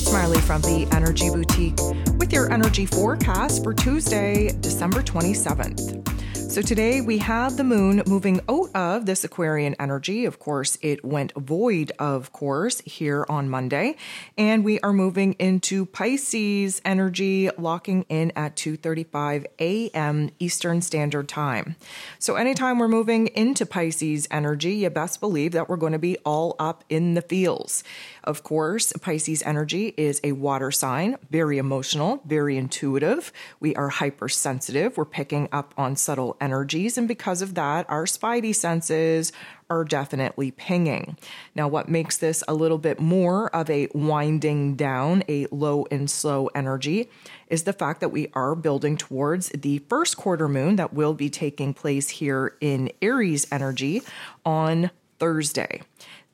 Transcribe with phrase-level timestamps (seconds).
[0.00, 1.78] it's Marley from the Energy Boutique
[2.18, 6.19] with your energy forecast for Tuesday, December 27th.
[6.50, 10.24] So today we have the moon moving out of this Aquarian energy.
[10.24, 13.94] Of course, it went void, of course, here on Monday.
[14.36, 20.30] And we are moving into Pisces energy, locking in at 2:35 a.m.
[20.40, 21.76] Eastern Standard Time.
[22.18, 26.16] So anytime we're moving into Pisces energy, you best believe that we're going to be
[26.24, 27.84] all up in the feels.
[28.24, 33.32] Of course, Pisces energy is a water sign, very emotional, very intuitive.
[33.60, 34.96] We are hypersensitive.
[34.96, 36.96] We're picking up on subtle energies.
[36.98, 39.32] And because of that, our spidey senses
[39.68, 41.16] are definitely pinging.
[41.54, 46.10] Now, what makes this a little bit more of a winding down, a low and
[46.10, 47.08] slow energy,
[47.48, 51.30] is the fact that we are building towards the first quarter moon that will be
[51.30, 54.02] taking place here in Aries energy
[54.44, 55.82] on Thursday.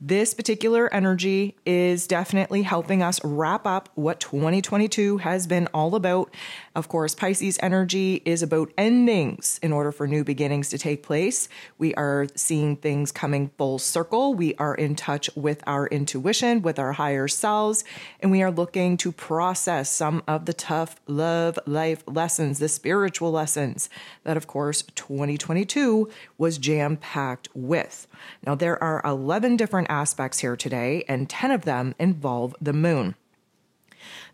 [0.01, 6.31] This particular energy is definitely helping us wrap up what 2022 has been all about.
[6.77, 11.49] Of course, Pisces energy is about endings in order for new beginnings to take place.
[11.79, 14.35] We are seeing things coming full circle.
[14.35, 17.83] We are in touch with our intuition, with our higher selves,
[18.21, 23.31] and we are looking to process some of the tough love life lessons, the spiritual
[23.31, 23.89] lessons
[24.25, 28.07] that, of course, 2022 was jam packed with.
[28.47, 33.15] Now, there are 11 different aspects here today, and 10 of them involve the moon.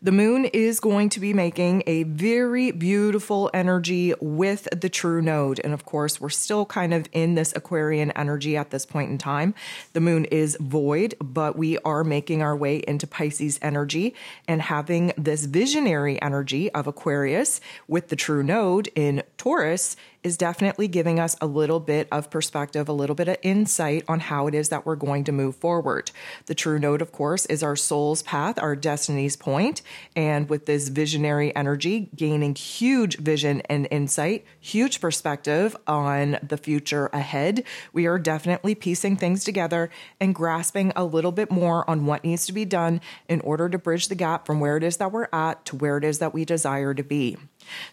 [0.04, 5.60] The moon is going to be making a very beautiful energy with the true node.
[5.62, 9.18] And of course, we're still kind of in this Aquarian energy at this point in
[9.18, 9.54] time.
[9.92, 14.12] The moon is void, but we are making our way into Pisces energy
[14.48, 20.88] and having this visionary energy of Aquarius with the true node in Taurus is definitely
[20.88, 24.54] giving us a little bit of perspective, a little bit of insight on how it
[24.54, 26.10] is that we're going to move forward.
[26.46, 29.82] The true node, of course, is our soul's path, our destiny's point,
[30.14, 37.06] and with this visionary energy, gaining huge vision and insight, huge perspective on the future
[37.12, 42.24] ahead, we are definitely piecing things together and grasping a little bit more on what
[42.24, 45.12] needs to be done in order to bridge the gap from where it is that
[45.12, 47.36] we're at to where it is that we desire to be.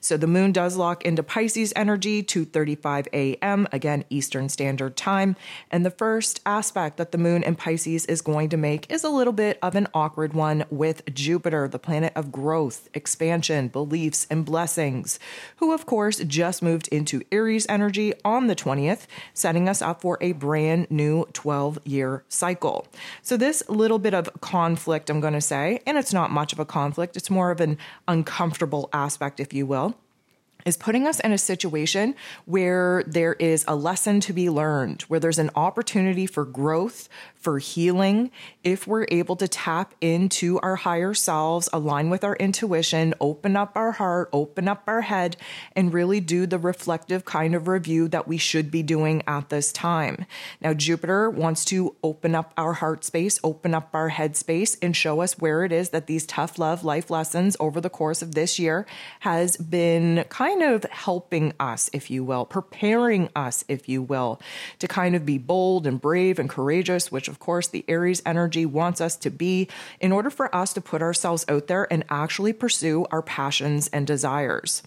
[0.01, 3.67] So the moon does lock into Pisces energy 2:35 a.m.
[3.71, 5.35] again Eastern Standard Time,
[5.71, 9.09] and the first aspect that the moon in Pisces is going to make is a
[9.09, 14.45] little bit of an awkward one with Jupiter, the planet of growth, expansion, beliefs, and
[14.45, 15.19] blessings,
[15.57, 20.17] who of course just moved into Aries energy on the 20th, setting us up for
[20.21, 22.87] a brand new 12-year cycle.
[23.21, 26.59] So this little bit of conflict I'm going to say, and it's not much of
[26.59, 29.95] a conflict, it's more of an uncomfortable aspect if you will
[30.65, 32.13] is putting us in a situation
[32.45, 37.59] where there is a lesson to be learned, where there's an opportunity for growth, for
[37.59, 38.29] healing,
[38.65, 43.71] if we're able to tap into our higher selves, align with our intuition, open up
[43.75, 45.37] our heart, open up our head,
[45.73, 49.71] and really do the reflective kind of review that we should be doing at this
[49.71, 50.25] time.
[50.59, 54.93] Now, Jupiter wants to open up our heart space, open up our head space, and
[54.93, 58.35] show us where it is that these tough love life lessons over the course of
[58.35, 58.85] this year
[59.21, 64.41] has been kind of helping us, if you will, preparing us, if you will,
[64.79, 68.65] to kind of be bold and brave and courageous, which of course, the Aries energy
[68.65, 69.67] wants us to be
[69.99, 74.07] in order for us to put ourselves out there and actually pursue our passions and
[74.07, 74.81] desires.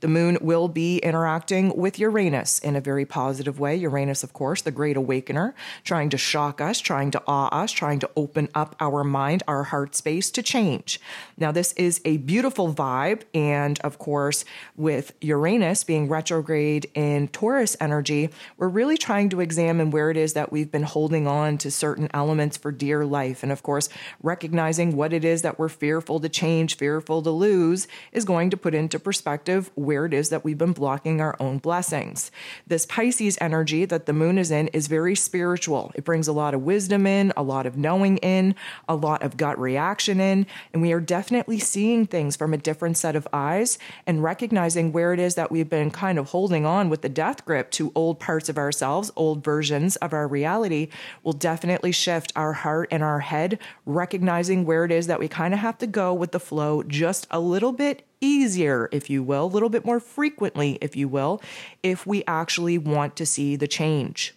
[0.00, 3.76] The moon will be interacting with Uranus in a very positive way.
[3.76, 7.98] Uranus, of course, the great awakener, trying to shock us, trying to awe us, trying
[8.00, 11.00] to open up our mind, our heart space to change.
[11.36, 13.22] Now, this is a beautiful vibe.
[13.34, 14.44] And of course,
[14.76, 20.34] with Uranus being retrograde in Taurus energy, we're really trying to examine where it is
[20.34, 23.42] that we've been holding on to certain elements for dear life.
[23.42, 23.88] And of course,
[24.22, 28.56] recognizing what it is that we're fearful to change, fearful to lose, is going to
[28.56, 32.30] put into perspective where it is that we've been blocking our own blessings.
[32.66, 35.92] This Pisces energy that the moon is in is very spiritual.
[35.94, 38.54] It brings a lot of wisdom in, a lot of knowing in,
[38.88, 42.96] a lot of gut reaction in, and we are definitely seeing things from a different
[42.96, 46.88] set of eyes and recognizing where it is that we've been kind of holding on
[46.88, 50.88] with the death grip to old parts of ourselves, old versions of our reality
[51.22, 55.54] will definitely shift our heart and our head, recognizing where it is that we kind
[55.54, 59.44] of have to go with the flow just a little bit easier, if you will,
[59.44, 61.42] a little bit more frequently, if you will,
[61.82, 64.34] if we actually want to see the change.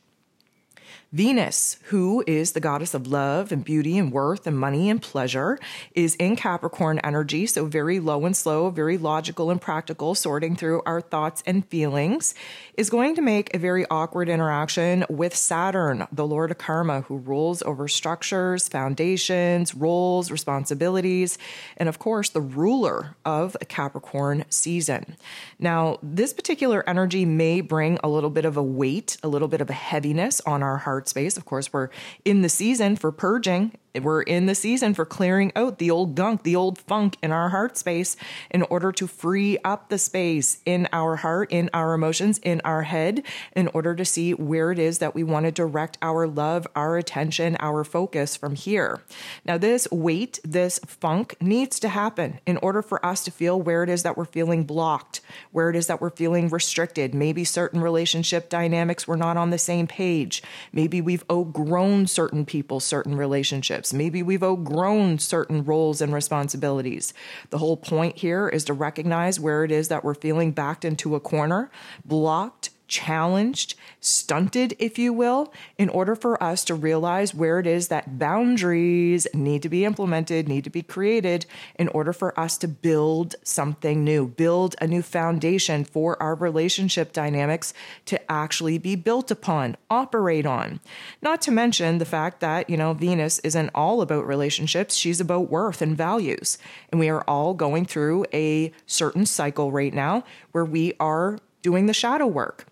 [1.16, 5.58] Venus, who is the goddess of love and beauty and worth and money and pleasure,
[5.94, 7.46] is in Capricorn energy.
[7.46, 12.36] So very low and slow, very logical and practical, sorting through our thoughts and feelings,
[12.78, 17.16] is going to make a very awkward interaction with Saturn, the Lord of Karma, who
[17.16, 21.38] rules over structures, foundations, roles, responsibilities,
[21.78, 25.16] and of course, the ruler of Capricorn season.
[25.60, 29.62] Now, this particular energy may bring a little bit of a weight, a little bit
[29.62, 31.38] of a heaviness on our heart space.
[31.38, 31.90] Of course, we're
[32.24, 36.44] in the season for purging we're in the season for clearing out the old gunk,
[36.44, 38.16] the old funk in our heart space
[38.52, 42.84] in order to free up the space in our heart, in our emotions, in our
[42.84, 43.24] head,
[43.56, 46.98] in order to see where it is that we want to direct our love, our
[46.98, 49.02] attention, our focus from here.
[49.46, 53.84] Now, this weight, this funk needs to happen in order for us to feel where
[53.84, 55.22] it is that we're feeling blocked,
[55.52, 57.14] where it is that we're feeling restricted.
[57.14, 60.44] Maybe certain relationship dynamics we're not on the same page.
[60.72, 63.94] Maybe we've outgrown certain people, certain relationships relationships.
[63.94, 67.14] Maybe we've outgrown certain roles and responsibilities.
[67.50, 71.16] The whole point here is to recognize where it is that we're feeling backed into
[71.16, 71.70] a corner,
[72.04, 77.88] blocked, challenged, stunted, if you will, in order for us to realize where it is
[77.88, 81.46] that boundaries need to be implemented, need to be created
[81.80, 87.14] in order for us to build something new, build a new foundation for our relationship
[87.14, 87.74] dynamics
[88.06, 90.80] to actually be built upon, operate on.
[91.22, 95.50] Not to mention the fact that, you know, Venus isn't all about relationships, she's about
[95.50, 96.58] worth and values.
[96.92, 101.88] And we are all going through a certain cycle right now where we are doing
[101.88, 102.68] the shadow work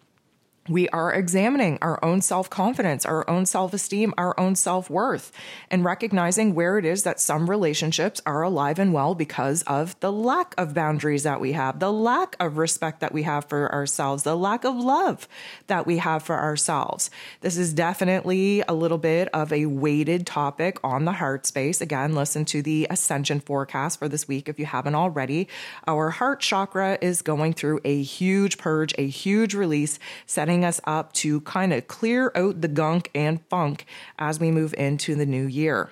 [0.70, 5.32] we are examining our own self confidence, our own self esteem, our own self worth,
[5.70, 10.12] and recognizing where it is that some relationships are alive and well because of the
[10.12, 14.24] lack of boundaries that we have, the lack of respect that we have for ourselves,
[14.24, 15.28] the lack of love
[15.68, 17.10] that we have for ourselves.
[17.42, 21.82] This is definitely a little bit of a weighted topic on the heart space.
[21.82, 25.50] Again, listen to the ascension forecast for this week if you haven't already.
[25.88, 30.80] Our heart chakra is going through a huge purge, a huge release, setting setting us
[30.84, 33.88] up to kind of clear out the gunk and funk
[34.20, 35.90] as we move into the new year.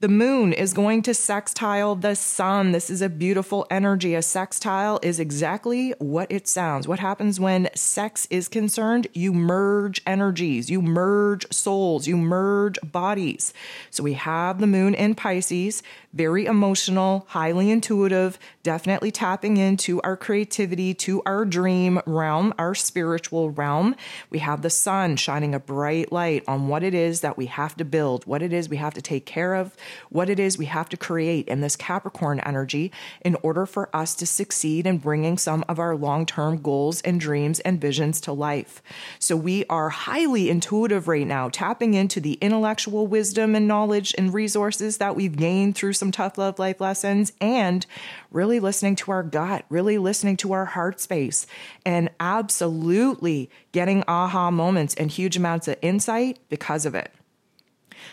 [0.00, 2.70] The moon is going to sextile the sun.
[2.70, 4.14] This is a beautiful energy.
[4.14, 6.86] A sextile is exactly what it sounds.
[6.86, 9.08] What happens when sex is concerned?
[9.12, 13.52] You merge energies, you merge souls, you merge bodies.
[13.90, 15.82] So we have the moon in Pisces
[16.14, 23.50] very emotional, highly intuitive, definitely tapping into our creativity, to our dream realm, our spiritual
[23.50, 23.94] realm.
[24.30, 27.76] We have the sun shining a bright light on what it is that we have
[27.76, 29.76] to build, what it is we have to take care of,
[30.10, 34.14] what it is we have to create in this Capricorn energy in order for us
[34.16, 38.32] to succeed in bringing some of our long term goals and dreams and visions to
[38.32, 38.82] life.
[39.18, 44.32] So we are highly intuitive right now, tapping into the intellectual wisdom and knowledge and
[44.32, 47.86] resources that we've gained through some tough love life lessons and
[48.30, 51.46] really listening to our gut, really listening to our heart space,
[51.84, 57.12] and absolutely getting aha moments and huge amounts of insight because of it.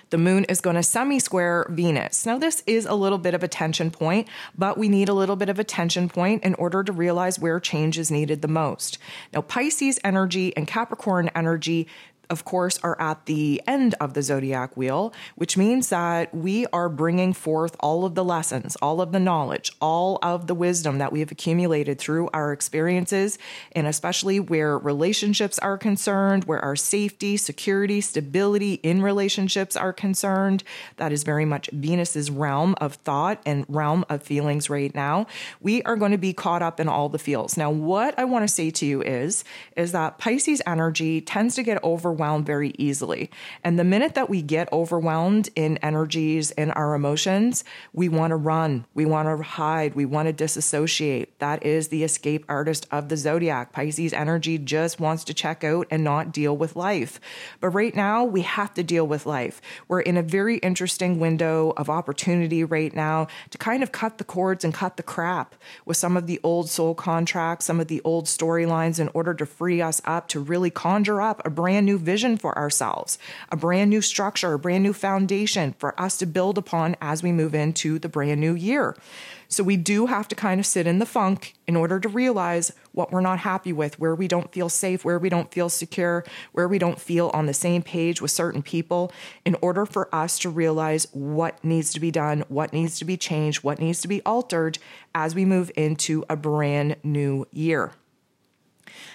[0.09, 2.25] The moon is going to semi square Venus.
[2.25, 4.27] Now, this is a little bit of a tension point,
[4.57, 7.59] but we need a little bit of a tension point in order to realize where
[7.59, 8.97] change is needed the most.
[9.33, 11.87] Now, Pisces energy and Capricorn energy
[12.29, 16.89] of course, are at the end of the zodiac wheel, which means that we are
[16.89, 21.11] bringing forth all of the lessons, all of the knowledge, all of the wisdom that
[21.11, 23.37] we have accumulated through our experiences,
[23.73, 30.63] and especially where relationships are concerned, where our safety, security, stability in relationships are concerned.
[30.97, 35.27] That is very much Venus's realm of thought and realm of feelings right now.
[35.61, 37.57] We are going to be caught up in all the feels.
[37.57, 39.43] Now, what I want to say to you is,
[39.75, 43.29] is that Pisces energy tends to get over overwhelmed very easily.
[43.63, 48.37] And the minute that we get overwhelmed in energies and our emotions, we want to
[48.37, 51.37] run, we want to hide, we want to disassociate.
[51.39, 53.73] That is the escape artist of the zodiac.
[53.73, 57.19] Pisces energy just wants to check out and not deal with life.
[57.59, 59.61] But right now, we have to deal with life.
[59.89, 64.23] We're in a very interesting window of opportunity right now to kind of cut the
[64.23, 65.55] cords and cut the crap
[65.85, 69.45] with some of the old soul contracts, some of the old storylines in order to
[69.45, 73.17] free us up to really conjure up a brand new vision for ourselves,
[73.51, 77.31] a brand new structure, a brand new foundation for us to build upon as we
[77.31, 78.95] move into the brand new year.
[79.47, 82.71] So we do have to kind of sit in the funk in order to realize
[82.93, 86.23] what we're not happy with, where we don't feel safe, where we don't feel secure,
[86.51, 89.11] where we don't feel on the same page with certain people,
[89.45, 93.17] in order for us to realize what needs to be done, what needs to be
[93.17, 94.79] changed, what needs to be altered
[95.13, 97.91] as we move into a brand new year.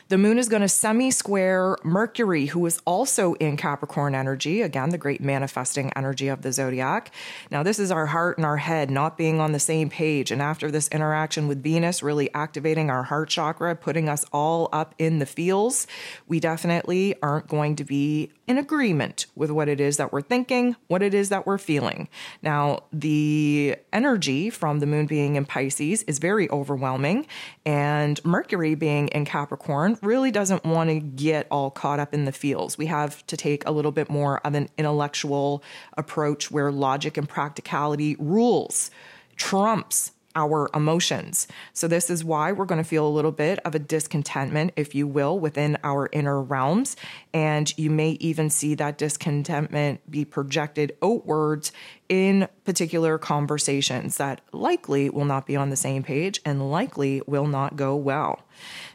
[0.08, 4.90] The moon is going to semi square Mercury, who is also in Capricorn energy, again,
[4.90, 7.12] the great manifesting energy of the zodiac.
[7.50, 10.30] Now, this is our heart and our head not being on the same page.
[10.30, 14.94] And after this interaction with Venus, really activating our heart chakra, putting us all up
[14.98, 15.86] in the feels,
[16.26, 20.74] we definitely aren't going to be in agreement with what it is that we're thinking,
[20.88, 22.08] what it is that we're feeling.
[22.42, 27.28] Now, the energy from the moon being in Pisces is very overwhelming,
[27.64, 29.69] and Mercury being in Capricorn
[30.02, 32.76] really doesn't want to get all caught up in the feels.
[32.76, 35.62] We have to take a little bit more of an intellectual
[35.96, 38.90] approach where logic and practicality rules,
[39.36, 41.48] trumps our emotions.
[41.72, 44.94] So, this is why we're going to feel a little bit of a discontentment, if
[44.94, 46.96] you will, within our inner realms.
[47.32, 51.72] And you may even see that discontentment be projected outwards
[52.08, 57.46] in particular conversations that likely will not be on the same page and likely will
[57.46, 58.40] not go well.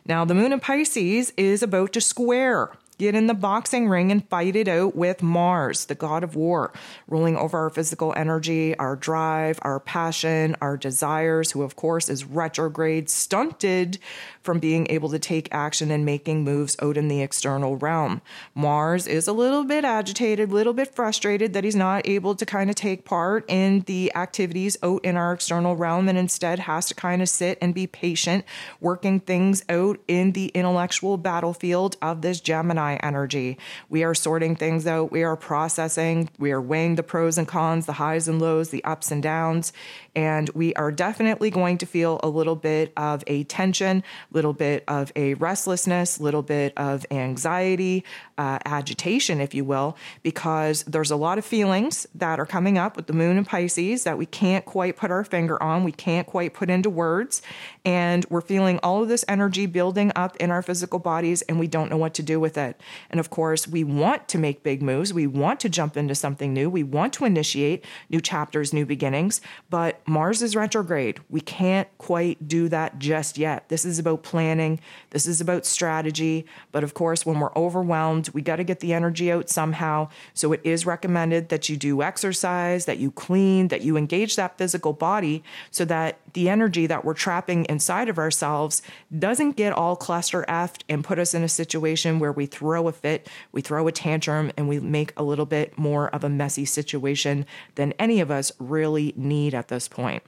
[0.05, 4.27] Now, the moon in Pisces is about to square Get in the boxing ring and
[4.29, 6.71] fight it out with Mars, the god of war,
[7.09, 12.23] ruling over our physical energy, our drive, our passion, our desires, who, of course, is
[12.23, 13.99] retrograde, stunted
[14.45, 18.21] from being able to take action and making moves out in the external realm.
[18.53, 22.45] Mars is a little bit agitated, a little bit frustrated that he's not able to
[22.45, 26.85] kind of take part in the activities out in our external realm and instead has
[26.85, 28.45] to kind of sit and be patient,
[28.79, 33.57] working things out in the intellectual battlefield of this Gemini energy.
[33.89, 37.87] We are sorting things out, we are processing, we are weighing the pros and cons,
[37.87, 39.73] the highs and lows, the ups and downs,
[40.15, 44.03] and we are definitely going to feel a little bit of a tension,
[44.35, 48.03] little bit of a restlessness, little bit of anxiety,
[48.37, 52.97] uh, agitation, if you will, because there's a lot of feelings that are coming up
[52.97, 56.27] with the moon and Pisces that we can't quite put our finger on, we can't
[56.27, 57.41] quite put into words,
[57.85, 61.67] and we're feeling all of this energy building up in our physical bodies, and we
[61.67, 62.81] don't know what to do with it.
[63.09, 66.53] And of course, we want to make big moves, we want to jump into something
[66.53, 69.39] new, we want to initiate new chapters, new beginnings,
[69.69, 71.19] but Mars is retrograde.
[71.29, 73.69] We can't quite do that just yet.
[73.69, 74.79] This is about planning,
[75.11, 76.45] this is about strategy.
[76.71, 80.09] But of course, when we're overwhelmed, we got to get the energy out somehow.
[80.33, 84.57] So it is recommended that you do exercise, that you clean, that you engage that
[84.57, 88.81] physical body so that the energy that we're trapping inside of ourselves
[89.19, 92.93] doesn't get all cluster effed and put us in a situation where we throw a
[92.93, 96.63] fit, we throw a tantrum, and we make a little bit more of a messy
[96.63, 100.23] situation than any of us really need at this point.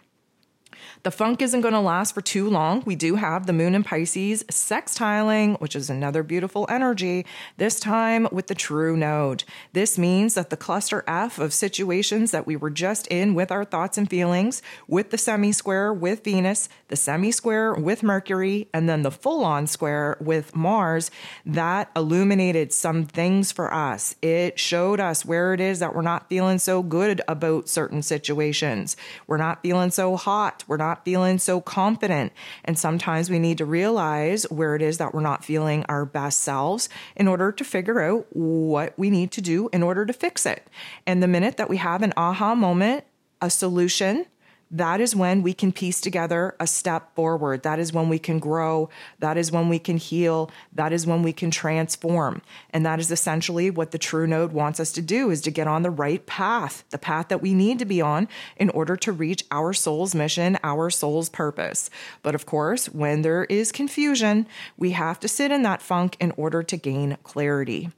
[1.03, 2.83] The funk isn't going to last for too long.
[2.85, 7.25] We do have the moon in Pisces sextiling, which is another beautiful energy,
[7.57, 9.43] this time with the true node.
[9.73, 13.65] This means that the cluster F of situations that we were just in with our
[13.65, 18.89] thoughts and feelings, with the semi square with Venus, the semi square with Mercury, and
[18.89, 21.11] then the full on square with Mars,
[21.45, 24.15] that illuminated some things for us.
[24.21, 28.97] It showed us where it is that we're not feeling so good about certain situations.
[29.27, 30.63] We're not feeling so hot.
[30.67, 32.33] We're not feeling so confident.
[32.65, 36.41] And sometimes we need to realize where it is that we're not feeling our best
[36.41, 40.45] selves in order to figure out what we need to do in order to fix
[40.45, 40.67] it.
[41.05, 43.05] And the minute that we have an aha moment,
[43.41, 44.25] a solution,
[44.71, 47.63] that is when we can piece together a step forward.
[47.63, 48.89] That is when we can grow.
[49.19, 50.51] That is when we can heal.
[50.73, 52.41] That is when we can transform.
[52.71, 55.67] And that is essentially what the true node wants us to do is to get
[55.67, 59.11] on the right path, the path that we need to be on in order to
[59.11, 61.89] reach our soul's mission, our soul's purpose.
[62.21, 64.47] But of course, when there is confusion,
[64.77, 67.89] we have to sit in that funk in order to gain clarity.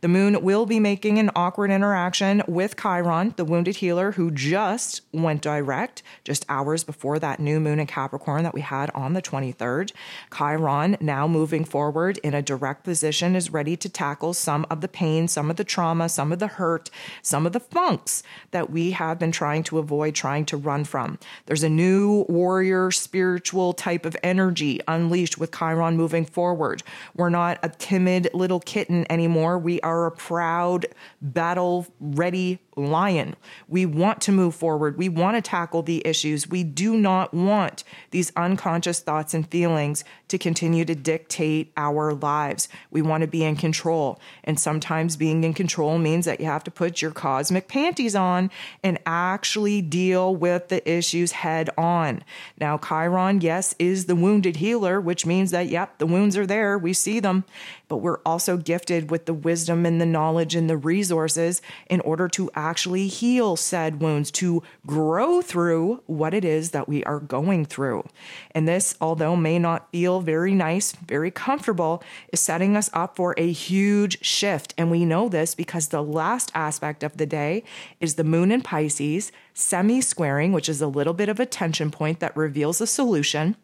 [0.00, 5.00] The moon will be making an awkward interaction with Chiron, the wounded healer who just
[5.12, 9.22] went direct just hours before that new moon in Capricorn that we had on the
[9.22, 9.92] 23rd.
[10.36, 14.88] Chiron, now moving forward in a direct position, is ready to tackle some of the
[14.88, 16.90] pain, some of the trauma, some of the hurt,
[17.22, 21.18] some of the funks that we have been trying to avoid, trying to run from.
[21.46, 26.82] There's a new warrior, spiritual type of energy unleashed with Chiron moving forward.
[27.14, 29.58] We're not a timid little kitten anymore.
[29.62, 30.86] We are a proud,
[31.20, 33.36] battle ready lion.
[33.68, 34.96] We want to move forward.
[34.96, 36.48] We want to tackle the issues.
[36.48, 42.68] We do not want these unconscious thoughts and feelings to continue to dictate our lives.
[42.90, 44.20] We want to be in control.
[44.44, 48.50] And sometimes being in control means that you have to put your cosmic panties on
[48.82, 52.24] and actually deal with the issues head on.
[52.58, 56.78] Now, Chiron, yes, is the wounded healer, which means that, yep, the wounds are there.
[56.78, 57.44] We see them.
[57.88, 61.60] But we're also gifted with the wisdom and the knowledge and the resources
[61.90, 67.02] in order to actually heal said wounds, to grow through what it is that we
[67.04, 68.04] are going through.
[68.52, 72.02] And this, although may not feel very nice, very comfortable,
[72.32, 74.74] is setting us up for a huge shift.
[74.78, 77.64] And we know this because the last aspect of the day
[78.00, 81.90] is the moon in Pisces, semi squaring, which is a little bit of a tension
[81.90, 83.56] point that reveals a solution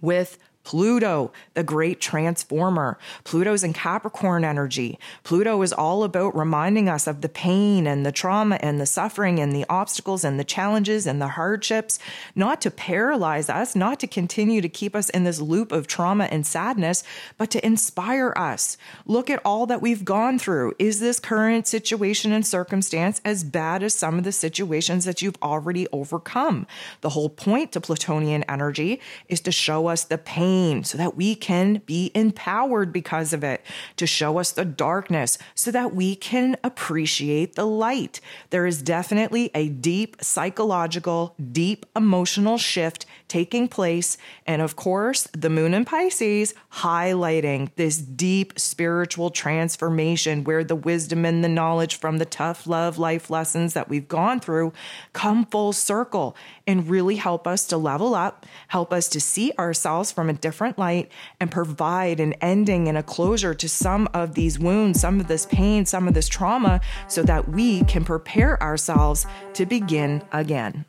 [0.00, 0.38] with
[0.70, 2.96] Pluto, the great transformer.
[3.24, 5.00] Pluto's in Capricorn energy.
[5.24, 9.40] Pluto is all about reminding us of the pain and the trauma and the suffering
[9.40, 11.98] and the obstacles and the challenges and the hardships,
[12.36, 16.26] not to paralyze us, not to continue to keep us in this loop of trauma
[16.26, 17.02] and sadness,
[17.36, 18.76] but to inspire us.
[19.06, 20.74] Look at all that we've gone through.
[20.78, 25.42] Is this current situation and circumstance as bad as some of the situations that you've
[25.42, 26.68] already overcome?
[27.00, 31.34] The whole point to Plutonian energy is to show us the pain so that we
[31.34, 33.64] can be empowered because of it,
[33.96, 38.20] to show us the darkness so that we can appreciate the light.
[38.50, 44.18] There is definitely a deep psychological, deep emotional shift taking place.
[44.44, 51.24] And of course, the moon in Pisces highlighting this deep spiritual transformation where the wisdom
[51.24, 54.72] and the knowledge from the tough love life lessons that we've gone through
[55.12, 56.36] come full circle
[56.66, 60.78] and really help us to level up, help us to see ourselves from a different
[60.78, 65.28] light, and provide an ending and a closure to some of these wounds, some of
[65.28, 70.84] this pain, some of this trauma, so that we can prepare ourselves to begin again.